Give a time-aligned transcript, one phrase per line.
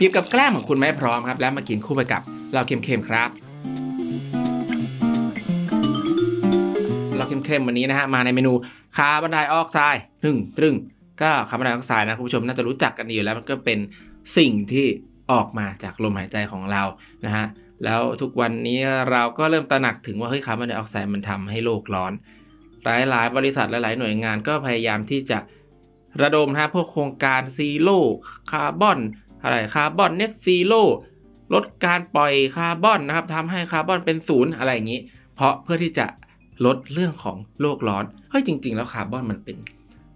[0.00, 2.22] หยิบกับแกล้มของคุณไม่พร้อมครับ แล้วมากินคู่ไปกับ
[2.54, 3.30] เราเค็มๆครับ
[7.16, 8.52] เราเค็มๆวันนี้นะฮะมาในเมนู
[8.96, 10.74] คาร์บอนไดออกไซด์หนึ่งตรึง
[11.22, 13.78] ก็คาร์บอนไดออกไซด์นะคุณผู้ชมน่าจะรู้จักกันดีอยู่แล้วมันก็เป็น
[14.36, 14.86] สิ่งที่
[15.32, 16.82] ออกมาจากลมหายใจของเรา
[17.24, 17.46] นะฮะ
[17.84, 18.78] แล้วทุกวันนี้
[19.10, 22.12] เราก็เริ่มตระหนักถึงว่าเฮ้ยคาร์บอนไดออกไซด์มันทำให้โลกร้อน
[22.84, 25.38] หลายๆ บริษัทหลาย ๆ หน่วยงานก็พยายามที่จะ
[26.22, 28.98] ระดมนะพวกโครงการ zero carbon
[29.42, 30.84] อะไร carbon net zero
[31.54, 35.00] ลดการปล่อยคาร์บอนนะครับทำให้คาร์บอนเป็นศูนย์อะไรอย่างนี้
[35.34, 36.06] เพราะเพื่อที่จะ
[36.66, 39.56] ลดเรื่องของโลกร้อนเฮ้ยจริง ๆ แล้วคาร์บอนมันเป็น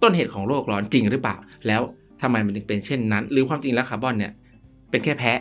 [0.03, 1.83] ต้นเหตุของโลกร้อนจริงหรือเปล่า แล้ว
[2.23, 4.33] ทำไมมันถึงเป็นเช่นนั้น หรือความจริงแล้วคาร์บอนเนี่ย
[4.91, 5.39] เป็นแค่แพะ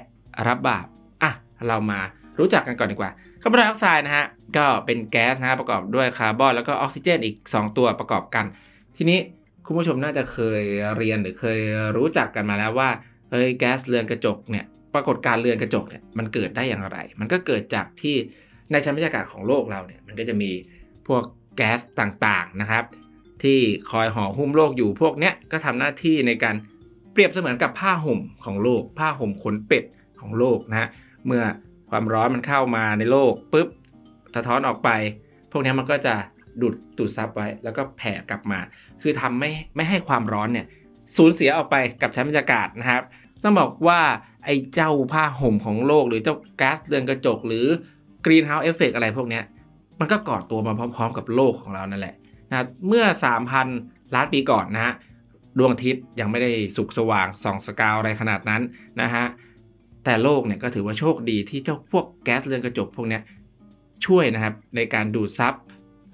[0.48, 0.86] รับบาป
[1.24, 1.32] อะ
[1.68, 2.00] เรามา
[2.40, 3.12] รู้จักกันก่อนดีกว่า
[3.42, 4.26] คาร์บอนไดออกไซด์นะฮะ
[4.58, 8.46] ก็เป็นแก๊สนะฮะประกอบด้วยคาร์บอนแล้วก็ออกซิเจนอีก 2 ตัวประกอบกัน
[8.98, 9.20] ทีนี้
[9.66, 10.62] คุณผู้ชมน่าจะเคย
[10.98, 11.60] เรียนหรือเคย
[11.98, 12.90] รู้จักกันมาแล้วว่า
[13.34, 18.16] เฮ้ยแก๊สเรือนกระจกเนี่ยปรากฏการเรือนกระจกเนี่ยมันเกิดได้อย่างไร มันก็เกิดจากที่
[18.72, 20.52] ในชั้นบรรยากาศของโลกเราเนี่ยมันก็จะมี
[21.08, 21.24] พวก
[21.58, 22.84] แก๊สต่างๆนะครับ
[23.44, 23.60] ที่
[23.92, 26.56] คอยห่อหุ้มโลกอยู่พวกเนี้ยก็ทำหน้าที่ในการ
[27.12, 29.84] เปรียบเสมือนกับผ้าห่มของโลก ผ้าห่มขนเป็ด
[30.22, 30.90] ของโลกนะฮะ
[31.26, 31.44] เมื่อ
[31.90, 33.68] ความร้อนมันเข้ามาในโลกปุ๊บ
[34.36, 34.90] สะท้อนออกไป
[35.52, 36.16] พวกนี้มันก็จะ
[36.62, 38.60] ดูดดูดซับไว้ แล้วก็แผ่กลับมา
[39.02, 40.66] คือทำไม่ไม่ให้ความร้อนเนี่ย
[41.18, 43.04] สูญเสียออกไปกับชั้นบรรยากาศนะครับ
[43.44, 44.02] ต้องบอกว่า
[44.46, 47.66] ไอ้เจ้าผ้าห่มของโลก หรือเจ้าก๊าซเรือนกระจก หรือ
[48.26, 49.42] greenhouse effect อะไรพวกนี้
[50.00, 52.16] มันก็ก่อตัวมาพร้อมๆ กับโลกของเรานั่นแหละ
[52.50, 53.06] นะเมื่อ
[53.60, 54.94] 3,000 ล้านปีก่อนนะฮะ
[55.58, 58.62] ดวงอาทิตย์ยังไม่ได้สุกสว่างส่องสกาวอะไรขนาดนั้น
[59.02, 59.26] นะฮะ
[60.04, 63.20] แต่โลกเนี่ยก็ถือว่าโชคดีที่เจ้าพวกแก๊สเรือนกระจกพวกนี้
[64.06, 65.54] ช่วยนะครับในการดูดซับ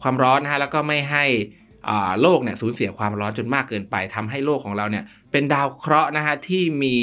[0.02, 1.26] ความร้อนนะฮะแล้วก็ไม่ให้
[2.22, 6.96] โลกเนี่ยสูญเสียความร้อนจนมากเกินไปทำให้โลกของเราเนี่ยเป็นดาวเคราะห์นะฮะที่มี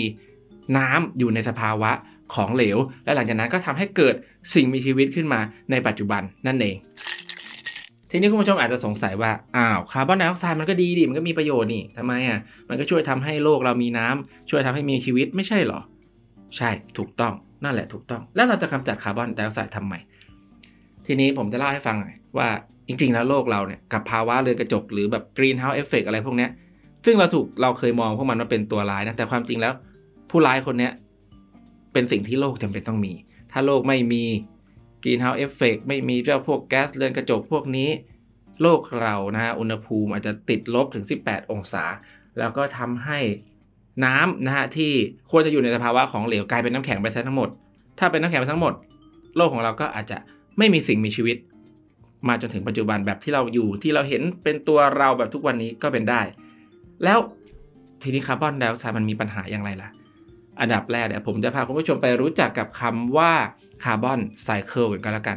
[0.79, 1.91] น้ำอยู่ในสภาวะ
[2.35, 4.15] ของเหลว และหลังจากนั้นก็ทำให้เกิด
[4.55, 6.77] สิ่งมีชีวิตขึ้นมาในปัจจุบันนั่นเอง
[8.11, 12.39] ทีนี้คุณผู้ชมอาจจะสงสัยว่าอ้าวคาร์บอนไดออกไซด์มันก็ดีดิมันก็มีประโยชน์นี่ทำไมอะ
[12.69, 15.81] มันก็ช่วยทำให้โลกเรามีน้ำช่วยทำให้มีชีวิตไม่ใช่หรอ
[16.57, 17.35] ใช่ถูกต้อง
[17.65, 19.95] นั่นแหละถูกต้อง แล้วเราจะกำจัดคาร์บอนไดออกไซด์ทำไม
[21.07, 22.49] ทีนี้ผมจะเล่าให้ฟังหน่อยว่า
[22.89, 26.51] จริง ๆ แล้วโลกเราเนี่ยกับภาวะเรือนกระจกหรือแบบ greenhouse effect อะไรพวกเนี้ย
[27.05, 29.73] ซึ่งเราถูกเราเคยมองพวกมันว่าเป็นตัวร้ายนะแต่ความจริงแล้ว
[30.31, 30.93] ผู้ร้ายคนเนี้ย
[31.93, 33.13] เป็นสิ่งที่โลกจำเป็นต้องมี
[33.53, 34.25] ถ้าโลกไม่มี
[35.05, 37.89] greenhouse effect ไม่มีเจ้าพวกแก๊สเรือนกระจกพวกนี้
[38.63, 41.85] โลกเรานะฮะอุณหภูมิอาจจะติดลบถึง 18 องศา
[42.39, 43.19] แล้วก็ทำให้
[44.05, 44.93] น้ำนะฮะที่
[45.31, 47.49] ควรจะอยู่ในสภาวะของเหลวกลายเป็นน้ำแข็งไปซะทั้งหมด
[47.99, 48.75] ถ้าเป็นน้ำแข็งไปทั้งหมด
[49.37, 50.19] โลกของเราก็อาจจะ
[50.59, 51.37] ไม่มีสิ่งมีชีวิต
[52.29, 56.21] มาจนถึงปัจจุบันแบบที่เราอยู่ที่เราเห็นเป็นตัวเราแบบทุกวันนี้ก็เป็นได้
[57.05, 57.19] แล้ว
[58.03, 59.89] ทีนี้คาร์บอนไดออกไซด์มันมีปัญหาอย่างไรล่ะ
[60.61, 63.33] อันดับแรกเดี๋ยวผมจะพาคุณผู้ชมไปรู้จักกับคำว่า
[63.85, 65.37] carbon cycle กันแล้วกัน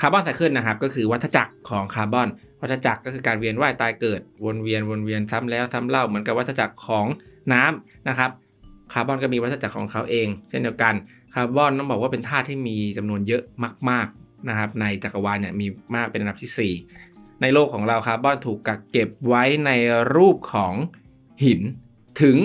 [0.00, 2.28] carbon cycle นะครับก็คือวัฏจักรของคาร์บอน
[2.60, 7.06] วัฏจักรก็คือการเวียนว่ายตายเกิด วนเวียนวนเวียนซ้ำแล้วซ้ำเล่าเหมือนกับวัฏจักรของ
[7.52, 8.30] น้ำนะครับ
[8.92, 10.94] คาร์บอนก็มีวัฏจักรของเขาเอง เช่นเดียวกัน
[11.34, 13.42] คาร์บอนต้องบอกว่าเป็นธาตุที่มีจำนวนเยอะ
[13.90, 19.70] มาก ๆนะครับ ในจักรวาลเนี่ยมีมากเป็นอันดับที่ 4 ในโลกของเราคาร์บอนถูกกักเก็บไว้ใน
[20.16, 20.74] รูปของ
[21.44, 21.60] หิน
[22.22, 22.36] ถึง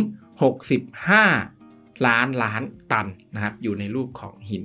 [1.19, 2.61] 65 ล้านล้าน
[2.91, 4.63] ตันนะครับอยู่ในรูปของหิน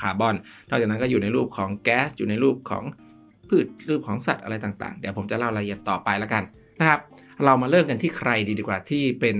[0.00, 0.34] คาร์บอน
[0.68, 2.84] นอกจากนั้นก็อยู่ในรูปของแก๊สอยู่ในรูปของ
[3.48, 6.42] พืชรูปของสัตว์อะไรต่างๆ เดี๋ยวผมจะเล่ารายละเอียดต่อไปแล้วกัน
[6.80, 7.00] นะครับ
[7.44, 9.36] เรามาเริ่มกันที่ใครดีดีกว่าที่เป็น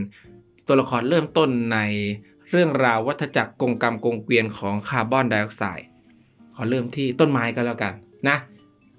[0.66, 1.78] ตัวละครเริ่มต้นใน
[2.50, 5.86] เรื่องราววัฏจักรกงกรรมกงเกวียนของคาร์บอนไดออกไซด์
[6.54, 7.92] ขอเริ่มที่ต้นไม้ก็แล้วกัน
[8.28, 8.36] นะ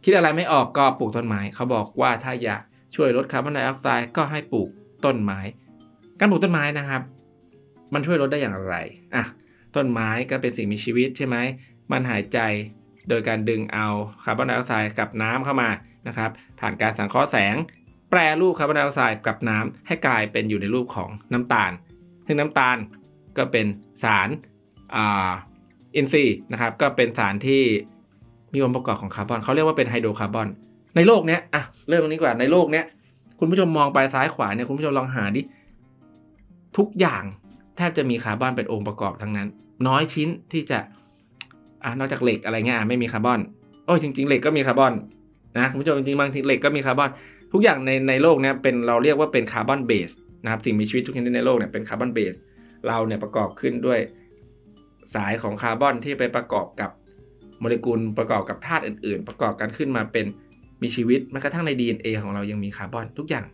[0.04, 2.62] คิดอะไรไม่ออกก็ปลูกต้นไม้ เขาบอกว่าถ้าอยาก
[2.96, 4.70] ช่วยลดคาร์บอนไดออกไซด์ก็ให้ปลูก
[5.06, 5.40] ต้นไม้
[6.20, 7.02] การปลูกต้นไม้นะครับ
[7.94, 8.76] มันช่วยลดได้อย่างไร
[9.16, 9.24] อะ
[9.76, 11.36] ต้นไม้ก็เป็นสิ่งมีชีวิตใช่ไหม
[11.92, 12.40] มันหายใจ
[13.10, 13.88] โดยการดึงเอา
[14.24, 15.70] คาร์บอนไดออกไซด์กับน้ำเข้ามา
[16.08, 16.30] นะครับ
[16.60, 17.56] ผ่านการสังเคราะห์แสง
[18.10, 21.72] แปรรูปคาร์บอนไดออกไซด์กับน้ำให้กลายเป็นอยู่ในรูปของน้ำตาล
[22.25, 22.78] ซึ่งน้ำตาล
[23.39, 23.65] ก็เป็น
[24.03, 24.30] สาร
[25.95, 27.63] อินทรีย์นะครับ ก็เป็นสารที่
[28.53, 30.47] มีองค์ประกอบของคาร์บอนเขาเรียกว่าเป็นไฮโดรคาร์บอน
[30.95, 32.86] ในโลกเนี้ยอะเริ่มตรงนี้ก่อนในโลกเนี้ย
[33.39, 35.41] คุณผู้ชมมองไปซ้ายขวาเนี่ยคุณผู้ชมลองหาดิ
[36.77, 37.24] ทุกอย่าง
[37.77, 39.47] แทบจะมีคาร์บอนเป็นองค์ประกอบทั้งนั้น
[39.88, 40.80] น้อยชิ้นที่จะ
[41.83, 43.39] อะนอกจากเหล็กอะไรเงี้ยไม่มีคาร์บอน
[43.86, 44.94] โอ้จริง ๆ เหล็กก็มีคาร์บอน
[45.57, 47.09] นะคุณผู้ชมจริงๆบางทีเหล็กก็มีคาร์บอน
[47.53, 50.10] ทุกอย่างในในโลกเนี้ยเป็นเราเรียกว่าเป็น carbon-based
[50.44, 52.34] นะครับสิ่งมีชีวิตทุกชนิดในโลกเนี่ยเป็น carbon-based
[52.88, 54.00] เราเนี่ยประกอบขึ้นด้วย
[55.16, 56.92] สายของคาร์บอนที่ไปประกอบกับ
[57.60, 60.26] โมเลกุลประกอบกับธาตุอื่น ๆ ประกอบกันขึ้นมาเป็น
[60.81, 63.46] มีชีวิตแม้กระทั่งใน DNA ของเรายังมีคาร์บอนทุกอย่าง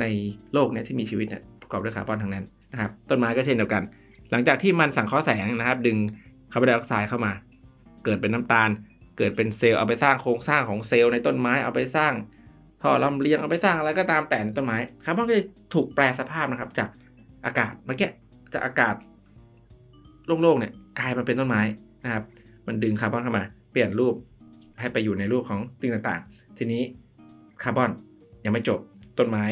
[0.00, 0.04] ใน
[0.54, 3.82] โลกเนี่ยที่มีชีวิตเนี่ยประกอบด้วยคาร์บอนทั้งนั้นนะครับต้นไม้ก็เช่นเดียวกัน
[4.30, 5.96] หลังจากที่มันสังเคราะห์แสงนะครับ ดึง
[6.52, 7.32] คาร์บอนไดออกไซด์เข้ามา
[8.04, 8.70] เกิดเป็นน้ำตาล
[9.18, 12.12] เกิดเป็นเซลล์เอาไปสร้างโครงสร้างของเซลล์ในต้นไม้เอาไปสร้าง
[12.82, 15.44] ท่อลำเลียงเอาไปสร้างอะไรก็ตามแต่ในต้นไม้คาร์บอนก็จะ
[15.74, 16.88] ถูกแปรสภาพนะครับจาก
[17.44, 18.10] อากาศเมื่อกี้
[18.56, 18.94] จากอากาศ
[20.26, 21.62] โล่งๆเนี่ยกลายมาเป็นต้นไม้
[22.04, 22.24] นะครับ
[22.66, 24.14] มันดึงคาร์บอนเข้ามา เปลี่ยนรูป
[24.80, 26.82] ให้ไปอยู่ในรูปของสิ่งต่างๆ ทีนี้
[27.62, 27.90] คาร์บอน
[28.44, 28.80] ยังไม่จบ
[29.18, 29.44] ต้นไม้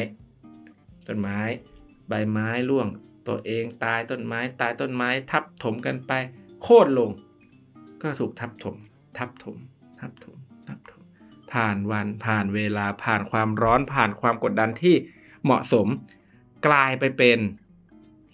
[1.07, 1.39] ต้นไม้
[2.07, 2.87] ใบไม้ร่วง
[3.27, 6.11] ตัวเองตายต้นไม้ตายต้นไม้ทับถมกันไป
[6.61, 7.09] โค่นลง
[8.01, 8.75] ก็ถูกทับถม
[9.17, 9.57] ทับถม
[9.99, 10.37] ทับถม
[10.67, 11.01] ทับถม
[11.51, 14.95] ผ่านวันผ่านเวลาผ่านความร้อนผ่านความกดดันที่
[15.43, 15.87] เหมาะสม
[16.67, 17.39] กลายไปเป็น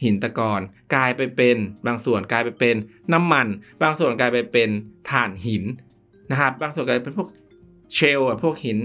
[0.03, 0.61] หินตะกอน
[0.95, 1.57] กลายไปเป็น
[1.87, 2.75] บางส่วนกลายไปเป็น
[3.13, 3.47] น้ำมัน
[3.81, 4.69] บางส่วนกลายไปเป็น
[5.09, 5.63] ถ่านหิน
[6.31, 7.29] นะครับ บางส่วนกลายเป็นพวก
[7.93, 8.79] เชลอะพวกหิน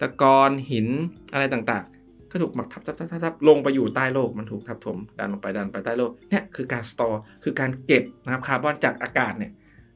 [0.00, 0.86] ตะกอนหิน
[1.32, 9.52] อะไรต่างๆ ก็ถูกหมักทับทับทับทับลงไปอยู่ใต้โลกมันถูกทับถมดันลงไปดันไปใต้โลกเนี่ยคือการสตอร์คือการเก็บนะครับคาร์บอนจากอากาศเนี่ย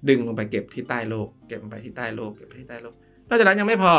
[0.09, 2.95] ดึงลงไปเก็บที่ใต้โลก เก็บลงไปที่ใต้โลกเก็บไปที่ใต้โลก
[3.29, 3.93] นอกจากนั้นยังไม่พอ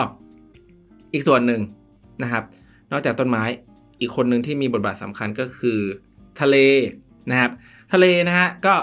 [1.13, 1.61] อีกส่วนหนึ่ง
[2.23, 2.43] นะครับ
[2.91, 3.43] นอกจากต้นไม้
[3.99, 5.79] อีกคนหนึ่งที่มีบทบาทสำคัญก็คือ
[6.41, 6.57] ทะเล
[7.29, 7.51] นะครับ
[7.93, 8.75] ทะเลนะฮะก็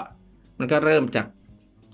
[0.59, 1.27] มันก็เริ่มจาก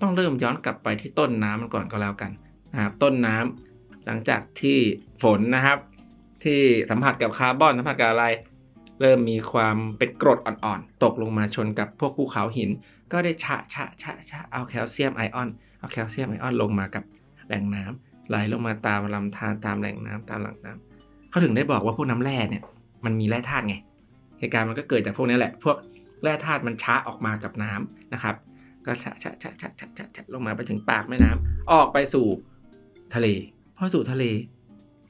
[0.01, 2.31] ต้องเริ่มย้อนกลับไปที่ต้นน้ำมันก่อนก็แล้วกัน
[2.73, 4.77] นะครับต้นน้ำหลังจากที่
[5.23, 5.77] ฝนนะครับ
[6.43, 8.25] ที่สัมผัสกับคาร์บอนสัมผัสกับอะไร
[9.01, 12.69] เริ่มมีความเป็นกรดอ่อนๆ ตกลงมาชนกับพวกภูเขาหิน
[13.11, 15.49] ก็ได้ชะชะชะชะเอาแคลเซียมไอออน
[15.79, 17.03] เอาแคลเซียมไอออนลงมากับ
[17.47, 22.63] แหล่งน้ำไหลลงมาตามลำธารตามแหล่งน้ำตามหลังน้ำเขาถึงได้บอกว่าพวกน้ำแร่เนี่ย
[23.05, 23.75] มันมีแร่ธาตุไง
[24.43, 25.77] เหตุการณ์มันก็เกิดจากพวกนี้แหละ พวก
[26.23, 28.35] แร่ธาตุมันช้าออกมากับน้ำนะครับ
[28.85, 32.25] ก็ชะชะชะชะชะชะชะลงมาไปถึงปากแม่น้ำออกไปสู่
[33.15, 33.27] ทะเล
[33.77, 34.23] พอสู่ทะเล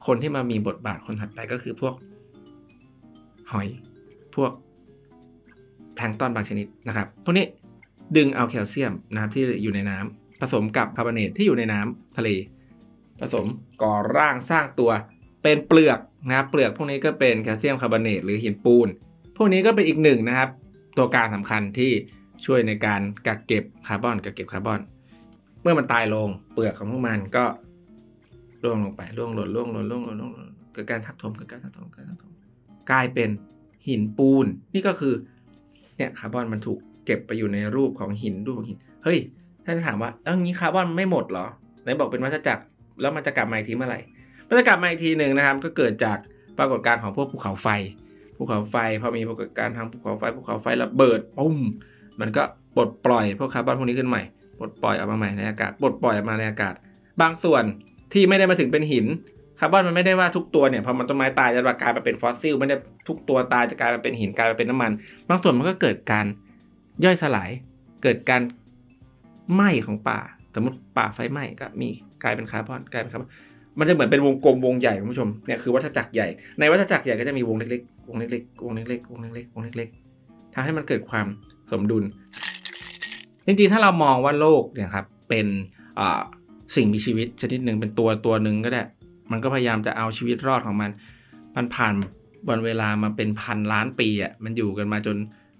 [0.06, 1.94] คนที่มามีบทบาทคนถัดไปก็คือพวก
[3.52, 3.68] หอย
[4.34, 4.52] พวก
[5.94, 7.46] แพลงต้นบางชนิดนะครับ พวกนี้
[8.16, 12.28] ดึงเอาแคลเซียมนะครับที่อยู่ในน้ำผสมกับคาร์บอเนตที่อยู่ในน้ำทะเล
[13.20, 13.46] ผสม
[13.82, 14.90] ก่อร่างสร้างตัว
[15.42, 15.98] เป็นเปลือก
[16.28, 18.88] นะครับเปลือกพวกนี้ก็เป็นแคลเซียมคาร์บอเนตหรือหินปูน
[19.36, 20.50] พวกนี้ก็เป็นอีกหนึ่งนะครับ
[20.96, 21.90] ตัวการสำคัญที่
[22.44, 24.80] ช่วยในการกักเก็บคาร์บอนกักเก็บคาร์บอน
[25.62, 27.44] เมื่อมันตายลงเปลือกของพวกมันก็
[28.62, 32.32] ร่วงลงไปร่วงหล่นร่วงหล่นร่วงหล่นร่วงหล่นเกิดการทับถมเกิดการทับถมเกิดการทับถม
[32.90, 33.30] กลายเป็น
[33.88, 35.14] หินปูน นี่ก็คือ
[35.96, 39.18] เนี่ยคาร์บอนมันถูกเก็บไปอยู่ในรูปของหินรูปของหิน เฮ้ย
[39.64, 41.46] ถ้าจะถามว่าแล้วงี้คาร์บอนไม่หมดเหรอ
[41.82, 42.62] ไหนบอกเป็นวัฏจักร
[43.00, 44.00] แล้วมันจะกลับมาอีกทีเมื่อไหร่
[44.48, 46.18] มันจะกลับมาอีกทีหนึ่งนะครับ ก็เกิดจาก
[46.58, 47.68] ปรากฏการณ์ของพวกภูเขาไฟ
[48.36, 51.56] ภูเขาไฟพอมีปรากฏการณ์ทางภูเขาไฟภูเขาไฟระเบิดปุ้ม
[52.20, 52.42] มันก็
[52.76, 54.22] ปลดปล่อยพวกคาร์บอนพวกนี้ขึ้นใหม่
[54.58, 56.74] ปลดปล่อยออกมาใหม่ในอากาศปลดปล่อยออกมาในอากาศ
[57.20, 57.64] บางส่วน
[58.12, 59.06] ที่ไม่ได้มาถึงเป็นหิน
[59.58, 62.76] คาร์บอนมันไม่ได้ว่าทุกตัวเนี่ยพอมันต้นไม้ตายจะกลายมาเป็นฟอสซิลไม่ได้
[63.08, 64.90] ทุกตัวตายจะกลายมาเป็นหินกลายมาเป็นน้ำมัน
[65.28, 66.26] บางส่วนมันก็เกิดการ
[67.04, 67.50] ย่อยสลาย
[68.02, 68.42] เกิดการ
[69.54, 70.20] ไหม้ของป่า
[70.54, 71.88] สมมติป่าไฟไหม้ก็มี
[72.22, 73.30] กลายเป็นคาร์บอนกลายเป็นคาร์บอน
[73.78, 76.28] มันจะเหมือนเป็นวงกลมวงใหญ่คุณผู้ชมเนี่ยคือวัฏจักรใหญ่
[76.58, 81.26] ในวัฏจักรใหญ่ก็จะมีวงเล็กๆวงเล็กๆวงเล็กๆวงเล็กๆวงเล็กๆทำให้มันเกิดความ
[81.72, 82.04] สมดุล
[83.46, 85.46] จริงๆถ้าเรามองว่าโลกเนี่ยครับเป็น
[86.76, 88.82] สิ่งมีชีวิตชนิดหนึ่งเป็นตัวตัวหนึ่งก็ได้
[89.30, 90.90] มันก็พยายามจะเอาชีวิตรอดของมัน
[91.56, 91.94] มันผ่าน
[92.48, 95.16] วันเวลามาเป็นพันล้านปีอะมันอยู่กันมาจน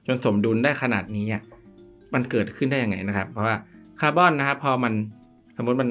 [0.06, 1.42] จนสมดุลได้ขนาดนี้อะ
[2.14, 3.56] มันเกิดขึ้นได้ยังไงนะครับ เพราะว่า
[4.00, 4.92] คาร์บอนนะครับพอมัน
[5.56, 5.90] สมมติมัน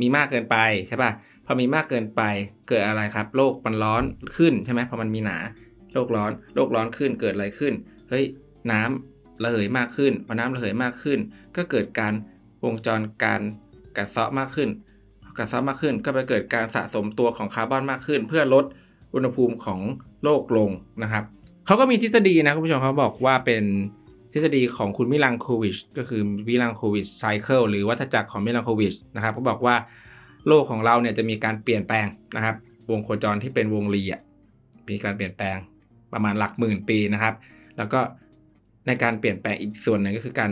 [0.00, 0.56] มีมากเกินไป
[0.88, 1.10] ใช่ป่ะ
[1.46, 2.22] พอมีมากเกินไป
[2.68, 4.02] เกิดอะไรครับ โลกมันร้อน
[4.36, 5.38] ขึ้นใช่ไหมพอมันมีหนา
[5.92, 7.74] โลกร้อน โลกร้อนขึ้นเกิดอะไรขึ้น
[8.08, 8.24] เฮ้ย
[8.70, 11.18] น้ำระเหยมากขึ้นพอน้ำระเหยมากขึ้น
[11.56, 12.14] ก็เกิดการ
[12.64, 13.40] วงจรการ
[13.96, 14.68] กัดเซาะมากขึ้น
[15.38, 18.64] กัดเซาะมากขึ้น ก็ไปเกิดการสะสมตัวของคาร์บอนมากขึ้น เพื่อลด
[19.14, 19.80] อุณหภูมิของ
[20.24, 20.70] โลกลง
[21.02, 21.24] นะครับ
[21.66, 23.64] เขาก็มีทฤษฎีนะคุณผู้ชมเขาบอกว่าเป็น
[24.36, 29.76] ทฤษฎีของคุณมิลังโควิชก็คือมิลังโควิชไซเคิลหรือวัฏจักรของมิลังโควิชนะครับเขาบอกว่า
[30.48, 32.56] โลกของเราเนี่ยจะมีการเปลี่ยนแปลงนะครับ
[32.90, 34.20] วงโคจรที่เป็นวงรีอะ
[34.88, 35.56] มีการเปลี่ยนแปลง
[36.12, 37.34] ประมาณหลักหมื่นปีนะครับ
[37.76, 38.00] แล้วก็
[38.86, 40.50] ในการเปลี่ยนแปลงอีกส่วนหนึ่งก็คือการ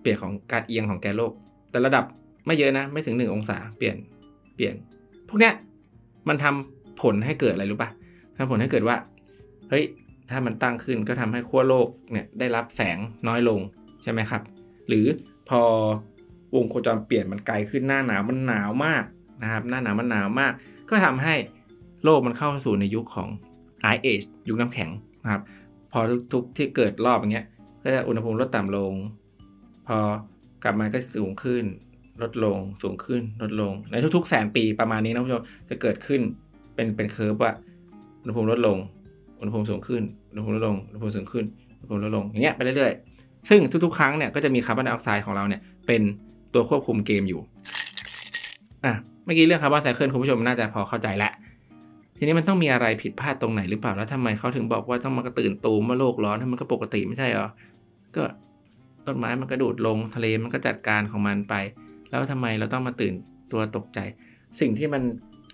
[0.00, 1.32] เปลี่ยนของการเอียงของแกนโลก
[1.70, 2.04] แต่ระดับ
[2.46, 3.96] ไม่เยอะนะไม่ถึง 1 องศาเปลี่ยน
[4.56, 4.74] เปลี่ยน
[5.28, 5.54] พวกเนี้ย
[6.28, 7.90] มันทำผลให้เกิดอะไรรู้ปะ
[8.36, 8.96] ทำผลให้เกิดว่า
[9.70, 9.84] เฮ้ย
[10.30, 13.60] ถ้ามันตั้งขึ้นก็ทำให้ขั้วโลกเนี่ยได้รับแสงน้อยลง
[14.02, 14.42] ใช่ไหมครับ
[14.88, 15.06] หรือ
[15.48, 15.62] พอ
[16.56, 19.04] วงโคจรเปลี่ยนมันไกลขึ้นหน้าหนาวมันหนาวมาก
[19.42, 20.52] นะครับ หน้าหนาวมันหนาวมาก
[20.90, 21.34] ก็ทำให้
[22.04, 23.28] โลกมันเข้าสู่ในยุคของ
[23.92, 24.90] Ice Age ยุคน้ำแข็ง
[25.22, 25.42] นะครับ
[25.92, 26.00] พอ
[26.32, 27.46] ทุกๆที่เกิดรอบอย่างเงี้ย
[27.82, 28.94] ก็จะอุณหภูมิลดต่ำลง
[29.86, 29.96] พอ
[30.64, 31.64] กลับมาก็สูงขึ้น
[32.22, 36.20] ลดลงสูงขึ้นลดลง ในทุกๆแสนปีประมาณนี้นะผู้ชมจะเกิดขึ้น
[36.74, 37.52] เป็นเป็น curve ว่า
[38.22, 38.78] อุณหภูมิลดลง
[39.44, 41.44] อุณหภูมิสูงขึ้นอุณหภูมิลดลงอุณหภูมิสูงขึ้น
[41.80, 46.02] ลดลงลงอย่างเงี้ยไปเรื่อยๆ ซึ่งทุกๆ ครั้งเนี่ยก็จะมีคาร์บอนไดออกไซด์ของเราเนี่ยเป็น
[46.54, 47.40] ตัวควบคุมเกมอยู่
[48.84, 51.32] อะเมื่อกี้เรื่องคาร์บอนไซเคิลคุณผู้ชมน่าจะพอเข้าใจแล้ว
[52.16, 57.48] ทีนี้มันต้องมีอะไรผิดพลาดตรงไหนหรือเปล่าแล้วทำไมเขาถึงบอกว่าต้องมากระตื่นตูมว่าโลกร้อนถ้มันก็ปกติไม่ใช่เหรอ
[58.16, 58.22] ก็
[59.06, 61.54] ต้นไม้มันกระโดดลงทะเลมันก็จัดการของมันไป
[62.08, 63.14] แล้วทำไมเราต้องมาตื่น
[63.52, 63.98] ตัวตกใจ
[64.60, 65.02] สิ่งที่มัน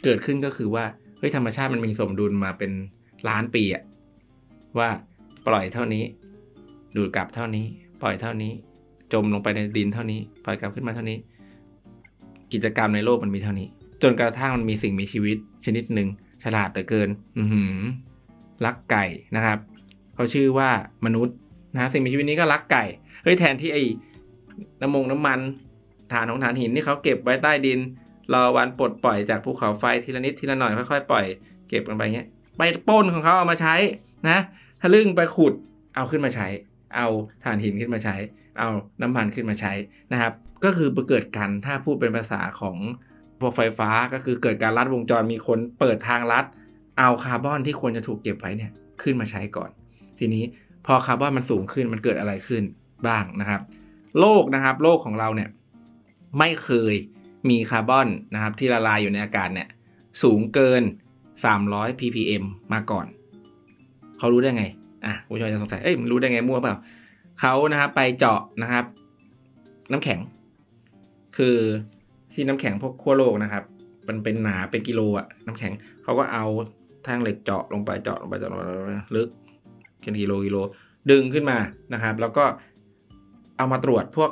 [0.04, 0.84] เกิดขึ้นก็คือว่า
[1.18, 2.72] เฮ้ยธรรมชาติมันมีสมดุลมาเป็น
[3.28, 3.82] ล้านปีอะ
[4.78, 4.88] ว่า
[5.46, 6.04] ปล่อยเท่านี้
[6.96, 7.66] ดูดกลับเท่านี้
[8.02, 8.52] ปล่อยเท่านี้
[9.12, 11.18] จมลงไปในดินเท่านี้ ปล่อยกลับขึ้นมาเท่านี้
[12.52, 13.68] กิจกรรมในโลกมันมีเท่านี้
[14.02, 16.08] จนกระทั่งมันมีสิ่งมีชีวิตชนิดหนึ่ง
[16.44, 17.08] ฉลาดเหลือเกิน
[17.38, 17.44] อื
[18.64, 19.04] รักไก่
[19.36, 19.58] นะครับ
[20.14, 20.70] เขาชื่อว่า
[21.06, 21.36] มนุษย์
[21.74, 22.84] นะสิ่งมีชีวิตนี้ก็รักไก่
[23.22, 23.82] เฮ้ยแทนที่ไอ้
[24.80, 25.38] น้ำมงน้ำมัน
[26.12, 27.78] ฐานของฐานหินที่เขาเก็บไว้ใต้ดิน
[28.32, 31.24] รอวันปลดปล่อยจากภูเขาไฟทีละนิดทีละหน่อยค่อยๆปล่อย
[31.68, 32.28] เก็บกันไปเงี้ย
[32.60, 33.74] ไปป้นของเขาเอามาใช้
[34.28, 34.38] นะ
[34.82, 35.54] ทะลึ่งไปขุด
[35.94, 36.48] เอาขึ้นมาใช้
[36.96, 37.06] เอา
[37.44, 38.16] ถ่านหินขึ้นมาใช้
[38.58, 38.68] เอา
[39.02, 39.72] น้ำมันขึ้นมาใช้
[40.12, 40.32] นะครับ
[40.64, 42.76] ก็คือเกิดการถ้าพูดเป็นภาษาของ
[43.40, 46.44] พวกไฟฟ้าก็คือเกิดการลัดวงจรมีคนเปิดทางลัด
[46.98, 49.70] เอาคาร์บอนที่ควรจะถูกเก็บไว้เนี่ยขึ้นมาใช้ก่อน
[50.18, 50.44] ทีนี้
[50.86, 52.62] พอคาร์บอนมันสูงขึ้นมันเกิดอะไรขึ้น
[53.06, 53.60] บ้างนะครับ
[54.20, 55.48] โลกนะครับ โลกของเราเนี่ย
[56.38, 56.94] ไม่เคย
[57.50, 59.68] มีคาร์บอนนะครับที่ละลายอยู่ในอากาศเนี่ย
[60.22, 60.82] สูงเกิน
[61.48, 63.06] 300 ppm มาก่อน
[64.18, 64.64] เขารู้ได้ไง
[65.06, 66.76] อะผู้ชมจะสงสัย เอ้ยมันรู้ได้ไงมั่วเปล่า
[67.40, 68.84] เขานะครับไปเจาะนะครับ
[69.90, 70.20] น้ำแข็ง
[71.36, 71.56] คือ
[72.32, 73.64] ที่น้ำแข็งพวกขั้วโลกนะครับ
[74.08, 76.44] มันเป็นหนาเป็นกิโลอะน้ำแข็ง เขาก็เอา
[77.06, 78.64] ทางเหล็กเจาะลงไปเจาะลงไปเจาะลงไป
[79.16, 79.28] ลึก
[80.02, 80.56] เป็นกิโลกิโล
[81.10, 81.58] ดึงขึ้นมา
[81.92, 82.44] นะครับ แล้วก็
[83.56, 84.30] เอามาตรวจพวก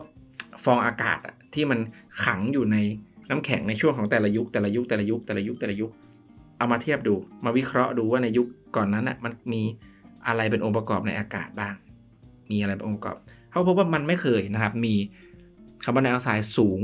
[0.64, 1.18] ฟองอากาศ
[1.54, 1.78] ที่มัน
[2.24, 2.76] ขังอยู่ใน
[3.30, 5.90] น้ำแข็งในช่วงของแต่ละยุคแต่ละยุคแต่ละยุคแต่ละยุคแต่ละยุค
[6.58, 8.46] เอามาเทียบดู มาวิเคราะห์ดูว่าในยุค
[8.76, 9.62] ก่อนนั้นอะมันมี
[10.26, 11.74] อะไรเป็นองค์ประกอบในอากาศบ้าง
[12.50, 13.16] มีอะไรเป็นองค์ประกอบ
[13.50, 14.94] เขาพบว่ามันไม่เคยนะครับ มี
[15.84, 16.80] คาร์บอนไดออกไซด์สูง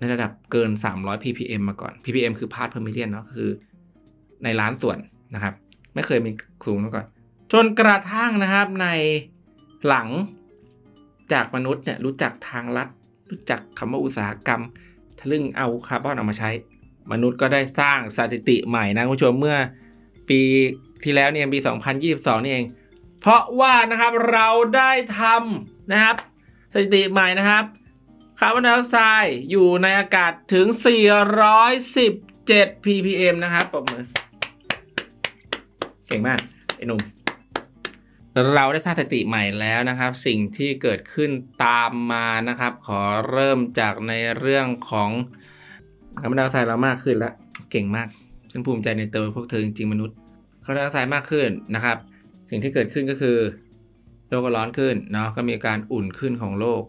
[0.00, 3.48] ในระดับเกิน 300 ppm มาก่อน ppm คือ part per million เนาะคือ
[4.44, 4.98] ในล้านส่วน
[5.34, 5.54] นะครับ
[5.94, 6.30] ไม่เคยมี
[6.66, 7.06] สูงมาก่อน
[7.52, 8.86] จนกระทั่งนะครับใน
[9.88, 10.08] หลัง
[11.32, 12.88] จากมนุษย์เนี่ยรู้จักทางลัด
[13.30, 14.62] รู้จักคำว่าอุตสาหกรรม
[15.18, 16.50] ทะลึ่งเอาคาร์บอนออกมาใช้
[17.12, 19.56] มนุษย์ก็ได้สร้างสถิติใหม่นะคุณผู้ชมเมื่อ
[20.28, 20.40] ปี
[21.04, 21.60] ที่แล้วเนี่ยปี
[22.02, 22.64] 2022 นี่เอง
[23.20, 26.16] เพราะว่านะครับเราได้ทำนะครับ
[26.72, 27.64] สถิติใหม่นะครับ
[28.38, 30.66] คาร์บอนไดออกไซด์อยู่ในอากาศถึง
[31.76, 34.04] 417 ppm นะครับปรบมือ
[36.06, 36.40] เก่งมาก
[36.76, 37.00] ไอ้หนุ่ม
[38.54, 41.30] เราได้สร้างสถิติใหม่แล้วนะครับ สิ่งที่เกิดขึ้น
[41.64, 45.10] ตามมานะครับ ขอเริ่มจากในเรื่องของ
[46.20, 47.32] คาร์บอนไดออกไซด์เรามากขึ้นแล้ว
[47.70, 48.08] เก่งมาก
[48.50, 50.16] ฉันภูมิใจในตัวพวกเธอจริงๆมนุษย์
[50.62, 51.96] คาร์บอนไดออกไซด์มากขึ้นนะครับ
[52.50, 53.36] สิ่งที่เกิดขึ้นก็คือ
[54.28, 56.82] โลกก็ร้อนขึ้นเนาะก็มีการอุ่นขึ้นของโลก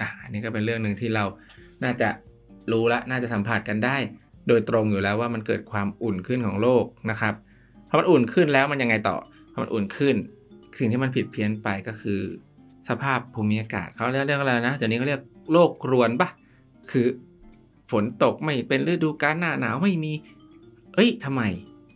[0.00, 1.24] อะอันนี้ก็เป็นเรื่องหนึ่งที่เรา
[1.84, 2.08] น่าจะ
[2.72, 3.96] รู้และน่าจะสัมผัสกันได้
[4.48, 7.34] โดยตรงอยู่แล้วว่ามันเกิดความอุ่นขึ้นของโลกนะครับ
[7.88, 9.16] พอมันอุ่นขึ้นแล้วมันยังไงต่อ
[9.52, 10.16] พอมันอุ่นขึ้น
[10.78, 12.20] สิ่งที่มันผิดเพี้ยนไปก็คือ
[12.88, 15.22] สภาพภูมิอากาศเขาเรียกเรื่องอะไรนะเดี๋ยวนี้เขาเรียก
[15.52, 16.28] โลกรวนปะ
[16.90, 17.06] คือ
[17.90, 20.12] ฝนตกไม่เป็นฤดูกาลหน้าหนาวไม่มี
[20.94, 21.42] เอ้ยทำไม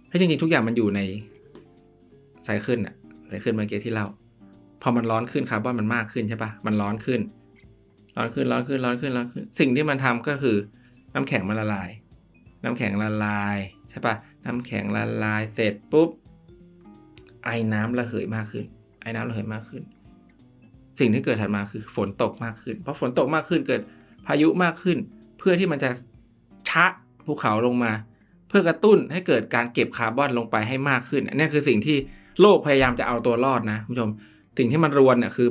[0.06, 1.00] เพราะจริงๆทุกอย่างมันอยู่ใน
[2.44, 2.94] ไซเคิลอะ
[3.28, 4.06] ไซเคิลเมื่อกี้ที่เล่า
[4.82, 7.20] พอมันร้อนขึ้นคาร์บอนมันมากขึ้นใช่ปะมันร้อนขึ้น
[8.16, 10.56] ร้อนขึ้นร้อนขึ้นร้อนขึ้นร้อนขึ้น สิ่งที่มันทำก็คือ
[11.14, 11.90] น้ำแข็งมันละลาย
[12.64, 13.58] น้ำแข็งละลาย
[13.90, 14.14] ใช่ปะ
[14.44, 16.10] น้ำแข็งละลายเสร็จปุ๊บ
[17.44, 18.64] ไอ้น้ำระเหยมากขึ้น
[19.02, 19.82] ไอ้น้ำระเหยมากขึ้น
[20.98, 23.80] สิ่งที่เกิดถัดมาคือฝนตกมากขึ้น เพราะฝนตกมากขึ้นเกิด
[24.26, 24.98] พายุมากขึ้น
[25.38, 25.90] เพื่อที่มันจะ
[26.68, 26.86] ชะ
[27.26, 27.92] ภูเขาลงมา
[28.48, 31.96] เพื่อกระตุ้นให้เกิดการเก็บคาร์บอนลงไปให้มากขึ้น อันนี้คือสิ่งที่
[32.40, 34.10] โลกพยายามจะเอาตัวรอดนะคุณผู้ชม
[34.58, 35.48] สิ่งที่มันรวนเนี่ยคือ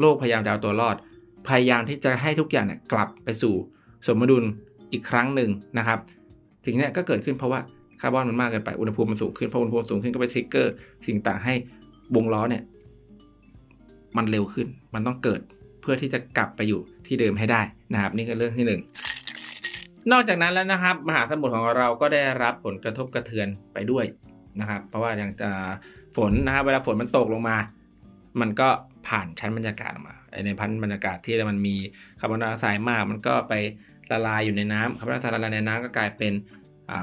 [0.00, 0.96] โลกพยายามจะเอาตัวรอด
[1.48, 3.54] พยายามที่จะให้ทุกอย่างเนี่ยกลับไปสู่
[4.06, 4.44] สมดุล
[4.92, 5.98] อีกครั้งหนึ่งนะครับ
[6.64, 7.60] สิ่งนี้ก็เกิดขึ้นเพราะว่า
[8.00, 10.72] คาร์บอนมันมากเกินไป อุณหภูมิมันสูงขึ้น พออุณหภูมิสูงขึ้นก็ไปทริกเกอร์
[11.06, 11.54] สิ่งต่างให้
[12.16, 12.62] วงล้อเนี่ย
[14.16, 15.40] มันเร็วขึ้น มันต้องเกิด
[15.80, 16.80] เพื่อที่จะกลับไปอยู่
[17.12, 18.80] ที่เดิมให้ได้นะครับ นี่คือเรื่องที่หนึ่ง
[20.12, 24.04] นอกจากนั้นแล้วนะครับ มหาสมุทรของเราก็ได้รับผลกระทบกระเทือนไปด้วย
[24.60, 25.30] นะครับ เพราะว่าอย่าง
[26.16, 27.56] ฝนนะครับเวลาฝนมันตกลงมา
[28.40, 28.68] มันก็
[29.08, 30.16] ผ่านชั้นบรรยากาศออกมา
[30.46, 31.74] ในชั้นบรรยากาศที่มันมี
[32.20, 33.54] คาร์บอนไดออกไซด์มาก มันก็ไป
[34.12, 36.32] ละลายอยู่ในน้ำคาร์บอนไดออกไซด์ละลายในน้ำก็กลายเป็น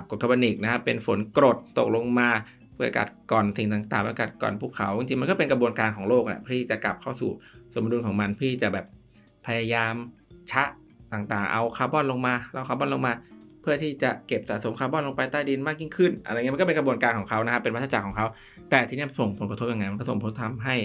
[0.10, 2.30] กรดคาร์บอนิกนะครับเป็นฝนกรดตกลงมา
[2.76, 7.32] เพื่อกัดกร่อนสิ่งต่างๆเพื่อกัดกร่อนภูเขาจริงๆมันก็เป็นกระบวนการของโลกแหละเพื่อที่จะกลับเข้าสู่
[7.74, 8.86] สมดุลของมันเพื่อจะแบบ
[9.50, 9.94] พยายาม
[10.52, 10.64] ชะ
[11.14, 13.14] ต่างๆ เอาคาร์บอนลงมาเราคาร์บอนลงมา
[13.62, 18.28] เพื่อที่จะเก็บสะสมคาร์บอนลงไปใต้ดินมากยิ่งขึ้น อะไรเงี้ยมันก็เป็นกระบวนการของเขานะครับเป็นวัฏจักรของเขา
[18.70, 20.76] แต่ที่นี่ส่งผลกระทบยังไงมันก็ส่งผลทำให้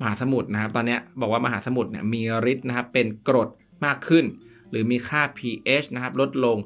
[0.00, 2.22] มหาสมุทรนะครับ ตอนนี้บอกว่ามหาสมุทรเนี่ยมี
[2.52, 3.48] ฤทธิ์นะครับเป็นกรด
[3.86, 4.24] มากขึ้น
[4.70, 6.56] หรือมีค่า pH นะครับลดลง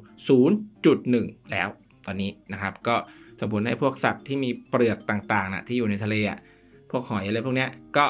[0.71, 1.69] 0.1 แล้ว
[2.05, 2.95] ตอนนี้นะครับ ก็
[3.39, 6.39] สมผลให้พวกสัตว์ที่มีเปลือกต่างๆนะที่อยู่ในทะเลอะ
[6.91, 8.05] พวกหอยอะไรพวกเนี้ยก็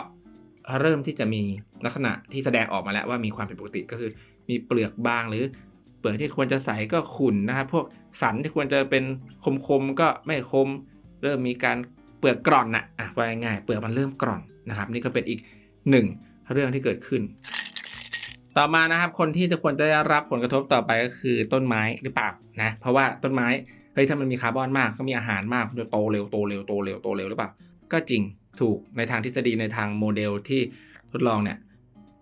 [0.81, 1.41] เริ่มที่จะมี
[1.85, 4.11] ลักษณะที่แสดงออกมาแล้วว่ามีความผิดปกติก็คือ
[4.49, 5.43] มีเปลือกบางหรือ
[5.99, 7.85] เปลือกที่ควรจะใสก็ขุ่นนะครับพวก
[8.21, 9.03] สันที่ควรจะเป็น
[9.67, 10.67] คมๆก็ไม่คม
[11.23, 11.77] เริ่มมีการ
[12.19, 15.39] เปลือกกร่อนนะอะว่าง่ายเปลือกมันเริ่มกร่อนนะครับ นี่ก็เป็นอีก
[15.89, 16.05] หนึ่ง
[16.53, 17.21] เรื่องที่เกิดขึ้น
[18.57, 22.29] ต่อมานะครับคนที่จะควรจะได้รับผลกระทบต่อไปก็คือต้นไม้หรือเปล่า
[22.61, 23.47] นะเพราะว่าต้นไม้
[23.93, 27.49] เฮ้ยถ้ามันมีคาร์บอนมากก็มีอาหารมากมันจะโตเร็วโตเร็วโตเร็วโตเร็วหรือเปล่า
[27.91, 28.21] ก็จริง
[28.61, 30.61] ถูกในทางทฤษฎีในทางโมเดลที่
[31.11, 31.57] ทดลองเนี่ย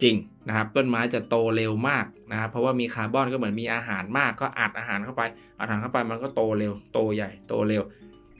[0.04, 0.15] จริง
[0.48, 5.22] นะครับต้นไม้จะโตเร็วมากนะครับเพราะว่ามีคาร์บอนก็เหมือนมีอาหารมากก็อัดอาหารเข้าไป
[5.60, 7.84] อัดอาหารเข้าไปมันก็โตเร็วโตใหญ่โตเร็ว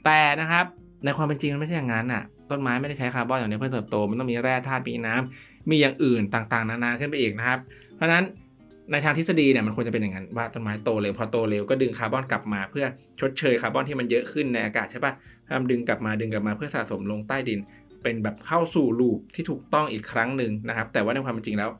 [0.04, 0.64] แต่นะครับ
[1.04, 7.58] ในความเป็นจริงมันไม่ใช่อย่างนั้นอะต้นไม้ไม่ได้ใช้คาร์บอนอย่างเดียวเพื่อเติบโต มันต้องมีแร่ธาตุมีน้ำมีอย่างอื่นต่างๆ นานาขึ้นไปอีกนะครับ
[7.96, 8.24] เพราะฉะนั้น
[8.92, 12.84] ในทางทฤษฎีเนี่ยมันควรจะเป็นอย่างนั้นว่าต้นไม้โตเร็วพอโตเร็วก็ดึงคาร์บอนกลับมา เพื่อ
[13.20, 15.12] ชดเชยคาร์บอนที่มันเยอะขึ้นในอากาศใช่ปะ
[15.46, 17.60] พยายามดึงกลับมาดึงกลับมาเพื่อสะสมลงใต้ดิน
[18.06, 21.70] เป็นแบบเข้าสู่ลูปที่ถูกต้องอีกครั้งหนึ่งนะครับ แต่ว่าในความเป็นจริงแล้ว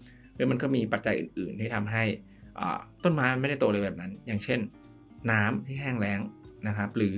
[0.50, 2.04] มันก็มีปัจจัยอื่น ๆ ที่ทำให้
[3.04, 4.61] ต้นไม้ไม่ได้โตเร็วแบบนั้น อย่างเช่น
[5.30, 6.21] น้ำที่แห้งแล้ง
[6.68, 7.16] นะครับ หรือ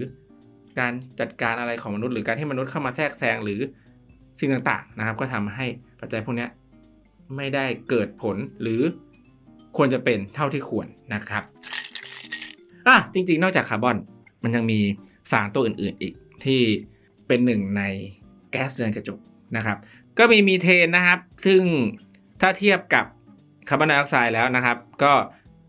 [0.79, 3.61] การจัดการอะไรของมนุษย์ หรือการที่มนุษย์เข้ามาแทรกแซงหรือ
[4.39, 5.67] สิ่งต่างๆนะครับ ก็ทำให้
[6.01, 6.47] ปัจจัยพวกนี้
[7.37, 8.81] ไม่ได้เกิดผลหรือ
[9.77, 11.43] ควรจะเป็นเท่าที่ควรนะครับ
[12.89, 13.97] อะจริง ๆ นอกจากคาร์บอน
[14.43, 14.81] มันยังมี
[15.31, 16.61] สารตัวอื่น ๆ อีกที่
[17.27, 17.83] เป็นหนึ่งใน
[18.51, 19.19] แก๊สเรือนกระจก
[19.57, 19.77] นะครับ
[20.19, 21.63] ก็มีมีเทนนะครับ ซึ่ง
[22.41, 23.05] ถ้าเทียบกับ
[23.69, 25.13] คาร์บอนไดออกไซด์แล้วนะครับ ก็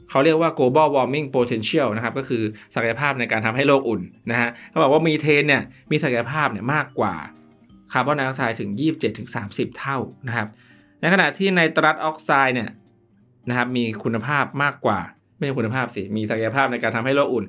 [0.09, 2.43] เขาเรียกว่า global warming potential นะครับ ก็คือ
[2.75, 7.15] ศักยภาพในการทำให้โลกอุ่นนะฮะเขาบอกว่ามีเทนเนี่ยมีศักยภาพเนี่ยมากกว่า
[7.91, 8.69] คาร์บอนไดออกไซด์ถึง
[9.25, 10.47] 27-30 เท่านะครับ
[11.01, 12.69] ในขณะที่ไนตรัสออกไซด์เนี่ย
[13.49, 14.99] นะครับมีคุณภาพมากกว่า
[15.37, 17.45] ไม่ใช่คุณภาพสิ มีศักยภาพในการทำให้โลกอุ่น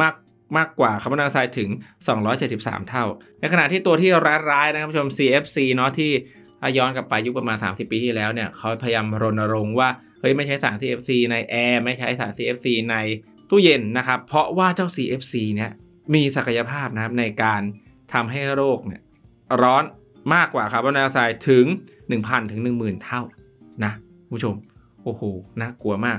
[0.00, 0.14] มาก
[0.56, 1.70] มากกว่าคาร์บอนไดออกไซด์ถึง
[2.28, 3.04] 273 เท่า
[3.40, 4.10] ในขณะที่ตัวที่
[4.50, 6.10] ร้ายๆนะครับผู้ชม CFC เนาะที่
[6.78, 9.88] ย้อนกลับไปยุคประมาณ 30 ปีที่แล้วเนี่ยเขาพยายามรณรงค์ว่า
[10.20, 12.96] เฮ้ยไม่ใช้สาร CFC ในแอร์ไม่ใช้สาร CFC ใน
[13.50, 15.70] ตู้เย็นนะครับเพราะว่าเจ้า CFC เนี่ย
[16.14, 17.62] มีศักยภาพนะครับในการ
[18.12, 19.02] ทำให้โรคเนี่ย
[19.62, 19.84] ร้อน
[20.34, 21.64] มากกว่าคาร์บอนไดออกไซด์ถึง
[22.08, 23.22] 1,000 ถึง 10,000 เท่า
[23.84, 23.92] นะ
[24.34, 24.54] ผู้ชม
[25.04, 25.22] โอ้โห
[25.60, 26.18] น่ากลัวมาก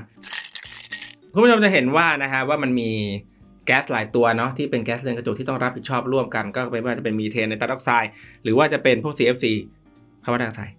[1.32, 2.90] คุณผู้ชมจะเห็นว่านะฮะว่ามันมี
[3.66, 8.10] แก๊สหลายตัวเนาะที่เป็นแก๊สเรือนกระจกที่ต้องรับผิดชอบร่วมกัน ก็เป็นว่าจะเป็นมีเทนในตาร์อกไซด์
[8.42, 9.46] หรือว่าจะเป็นพวก CFC
[10.24, 10.74] คาร์บอนไดออกไซด์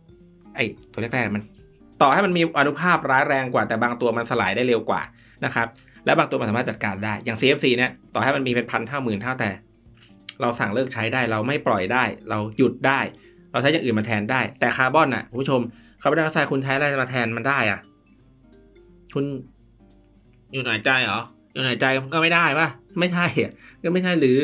[0.55, 0.59] ไอ
[0.91, 1.43] ตัวแรกๆมัน
[2.01, 5.01] ต่อให้มันมีอนุภาพร้ายแรงกว่าแต่บางตัวมันสลายได้เร็วกว่า
[5.45, 5.67] นะครับ
[6.05, 9.49] และบางตัวมันสามารถจัดการได้อย่าง CFC เนี่ยต่อให้มันมีเป็นพันเท่าหมื่นเท่าแต่
[10.41, 12.99] เราสั่งเลิกใช้ได้เราไม่ปล่อยได้ เราหยุดได้
[13.51, 15.61] เราใช้อย่างอื่นมาแทนได้ แต่คาร์บอนอะผู้ชม
[16.01, 17.79] คาร์บอนไดออกไซด์คุณใช้อะไรมาแทนมันได้อะ
[19.13, 19.25] คุณ
[20.51, 21.19] อยู่หายใจเหรอ
[21.51, 22.67] อยู่หายใจก็ไม่ได้ป่ะ
[22.99, 23.51] ไม่ใช่อะ
[23.83, 24.39] ก็ไม่ใช่หรือ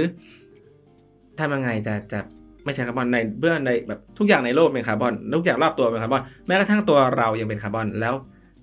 [1.40, 2.20] ทำยังไงจะจะ
[2.66, 8.14] ไม่ใช่คาร์บอนในเบื้องในแบบทุกอย่างในโลกเป็นคาร์บอนทุกอย่างรอบตัวเป็นคาร์บอนแม้กระทั่งตัวเรายังเป็นคาร์บอนแล้ว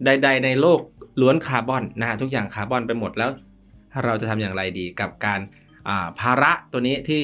[0.04, 0.80] ใด ๆ ในโลก
[1.20, 3.30] ล้วนคาร์บอนนะฮะทุกอย่างคาร์บอนไปหมดแล้ว
[4.04, 5.40] เราจะทำอย่างไรดีกับการ
[6.20, 7.22] ภาระตัวนี้ที่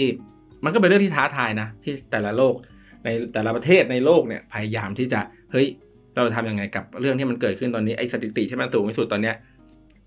[0.65, 2.55] มันก็เป็นเรื่องที่ท้าทายนะที่แต่ละโลก
[3.05, 5.21] ในแต่ละประเทศในโลกเนี่ยพยายามที่จะ
[5.53, 5.67] เฮ้ย
[6.17, 9.35] เราทำยังไงกับเรื่องที่มันเกิดขึ้นตอนนี้ไอ้สถิติที่มันสูงที่สุดตอนเนี้ย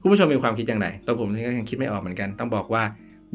[0.03, 2.83] คุณผู้ชมมีความคิดอย่างไรตัวผมก็ยังคิดไม่ออกเหมือนกัน ต้องบอกว่า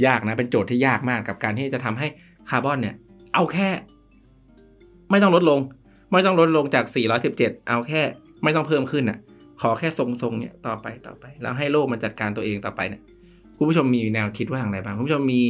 [0.07, 2.07] ยากนะ เป็นโจทย์ที่ยากมากกับการที่จะทำให้
[2.51, 2.95] คาร์บอนเนี่ย
[3.35, 3.69] เอาแค่
[5.11, 5.61] ไม่ต้องลดลง
[6.13, 6.85] ไม่ต้องลดลงจาก
[7.27, 8.03] 417 เอาแค่
[8.43, 9.19] ไม่ต้องเพิ่มขึ้นอะ
[9.61, 13.03] ขอแค่ทรงๆเนี่ยต่อไปต่อไป แล้วให้โลกมันจัดการตัวเองต่อไปเนี่ย
[13.59, 15.43] คุณผู้ชมมีแนวคิดว่าอย่างไรบ้างคุณผู้ชมมี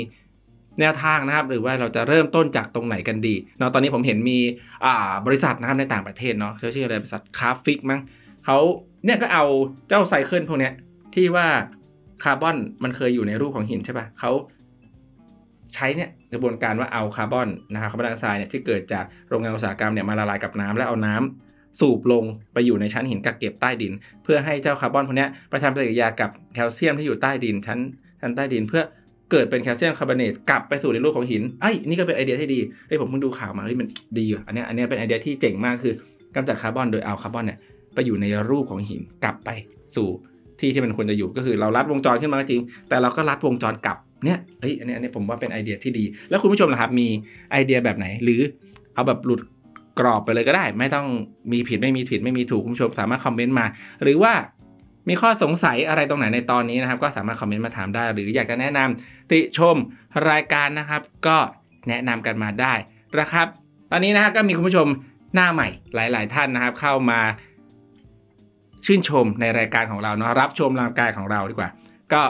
[0.80, 4.38] แนวทางนะครับ หรือว่าเราจะเริ่มต้นจากตรงไหนกันดีเนาะตอนนี้ผมเห็นมี
[4.84, 8.00] อ่าบริษัทนะครับในต่างประเทศเนาะเขาชื่ออะไรบริษัทคาฟิกมั้ง
[8.44, 8.58] เขา
[9.04, 9.44] เนี่ยก็เอา
[9.88, 10.72] เจ้า cycle พวกเนี้ย
[11.14, 11.48] ที่ว่า
[12.24, 14.32] คาร์บอนมันเคยอยู่ในรูปของหินใช่ปะ่ะเขา
[15.74, 23.92] ใช้เนี่ยกระบวนการว่าเอาคาร์บอนนะครับคาร์บอนไดออกไซด์เนี่ยที่เกิดจากโรงงานอุตสาหกรรมเนี่ยมาละลายกับน้ำแล้วเอาน้ำสูบลงไปอยู่ในชั้นหินกักเก็บใต้ดิน
[24.24, 27.78] เพื่อให้เจ้าคาร์บอนพวกนี้ไปทำปฏิกิริยากับแคลเซียมที่อยู่ใต้ดินชั้น
[28.20, 28.82] ชั้นใต้ดิน เพื่อ
[29.30, 35.94] เกิดเป็นแคลเซียมคาร์บอเนตกลับไปสู่ในรูปของหินไอ้นี่ก็เป็นไอเดียที่ดีเฮ้ยผมเพิ่งดูข่าวมาเฮ้ยมันดีอะอันนี้อันนี้เป็นไอเดียที่เจ๋งมากคือ
[36.34, 37.58] กำจัดคาร์บอนโดยเอาคาร์บอนเนี่ย
[37.94, 39.50] ไปอยู่ในรูปของหินกลับไป
[39.96, 40.08] สู่
[40.60, 47.08] ที่ที่มันควรจะอยู่ก็คือเราลัดวงจรขึ้นมาจริง แต่เราก็ลัดวงจรกลับเนี่ยเฮ้ยอันนี้อันนี้ผมว่าเป็นไอเดียที่ดี แล้วคุณผู้ชมล่ะครับ มี
[47.52, 48.40] ไอเดียแบบไหน หรือ
[48.94, 49.40] เอาแบบหลุด
[49.98, 51.06] กรอบไปเลยก็ได้ ไม่ต้อง
[51.52, 53.66] มีผิดไม่มีผิดไม่มีถูกคุณผู้ชมสามารถคอมเมนต์มา
[54.02, 54.32] หรือว่า
[55.08, 59.76] มีข้อสงสัยอะไรตรงไหนในตอนนี้นะครับ ก็สามารถคอมเมนต์มาถามได้ หรืออยากจะแนะนำติชม
[60.30, 61.36] รายการนะครับ ก็
[61.88, 62.74] แนะนำกันมาได้
[63.20, 63.46] นะครับ
[63.90, 64.86] ตอนนี้นะฮะก็มีคุณผู้ชม
[65.34, 67.20] หน้าใหม่หลาย ๆ ท่านนะครับ เข้ามา
[68.86, 71.70] ชื่นชมในรายการของเราเนาะรับชมรายการของเราดีกว่า
[72.12, 72.22] ก็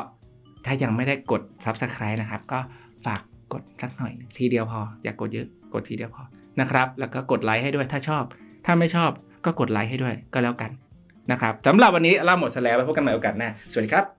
[0.67, 2.59] ถ้ายังไม่ได้กด Subscribe นะครับ ก็
[3.07, 3.21] ฝาก
[3.53, 6.23] กดสักหน่อย ทีเดียวพอ อย่ากกดเยอะกดทีเดียวพอ
[6.61, 8.25] นะครับ แล้วก็กดไลค์ให้ด้วยถ้าชอบ
[8.67, 9.11] ถ้าไม่ชอบ
[9.45, 10.71] ก็กดไลค์ให้ด้วยก็แล้วกัน
[11.33, 14.18] นะครับสำหรับวันนี้เราหมดแล้วไปพบกันใหม่โอกาสหน้าสวัสดีครับ